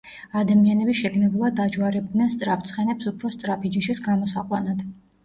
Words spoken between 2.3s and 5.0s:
სწრაფ ცხენებს უფრო სწრაფი ჯიშის გამოსაყვანად.